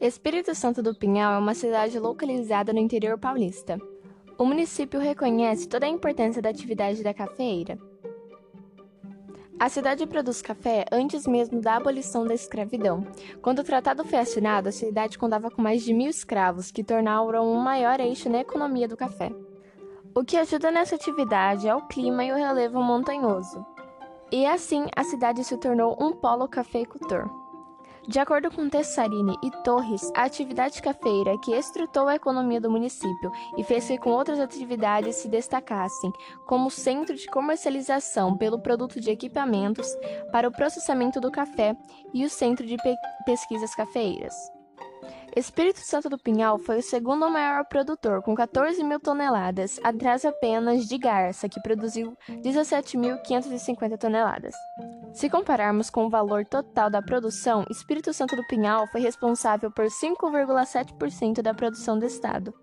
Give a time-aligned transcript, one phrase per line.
[0.00, 3.78] Espírito Santo do Pinhal é uma cidade localizada no interior paulista.
[4.38, 7.78] O município reconhece toda a importância da atividade da cafeeira.
[9.58, 13.06] A cidade produz café antes mesmo da abolição da escravidão.
[13.42, 17.52] Quando o tratado foi assinado, a cidade contava com mais de mil escravos, que tornaram
[17.52, 19.30] um maior eixo na economia do café.
[20.14, 23.66] O que ajuda nessa atividade é o clima e o relevo montanhoso.
[24.32, 27.39] E assim, a cidade se tornou um polo cafeicultor.
[28.10, 33.30] De acordo com Tessarini e Torres, a atividade cafeira que estrutou a economia do município
[33.56, 36.12] e fez que com outras atividades se destacassem,
[36.44, 39.86] como centro de comercialização pelo produto de equipamentos
[40.32, 41.76] para o processamento do café
[42.12, 44.34] e o centro de pe pesquisas cafeeiras.
[45.36, 50.88] Espírito Santo do Pinhal foi o segundo maior produtor, com 14 mil toneladas, atrás apenas
[50.88, 54.56] de Garça, que produziu 17.550 toneladas.
[55.12, 59.86] Se compararmos com o valor total da produção, Espírito Santo do Pinhal foi responsável por
[59.86, 62.54] 5,7% da produção do estado.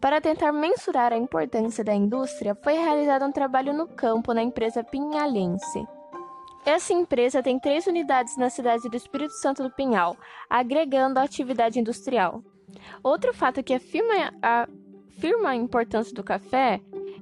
[0.00, 4.82] Para tentar mensurar a importância da indústria, foi realizado um trabalho no campo na empresa
[4.82, 5.86] pinhalense.
[6.64, 10.16] Essa empresa tem três unidades na cidade do Espírito Santo do Pinhal,
[10.48, 12.42] agregando a atividade industrial.
[13.02, 14.66] Outro fato que afirma a,
[15.20, 16.80] afirma a importância do café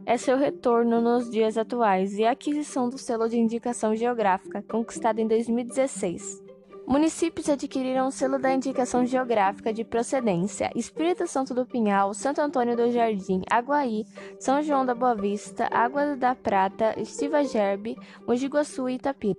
[0.09, 5.19] é seu retorno nos dias atuais e a aquisição do selo de indicação geográfica, conquistado
[5.19, 6.43] em 2016.
[6.87, 12.75] Municípios adquiriram o selo da indicação geográfica de procedência: Espírito Santo do Pinhal, Santo Antônio
[12.75, 14.07] do Jardim, Aguaí,
[14.41, 17.95] São João da Boa Vista, Água da Prata, Estiva Gerbe,
[18.27, 19.39] Mogi Guaçu e Itapira.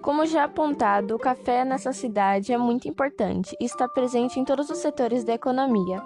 [0.00, 4.70] Como já apontado, o café nessa cidade é muito importante e está presente em todos
[4.70, 6.02] os setores da economia.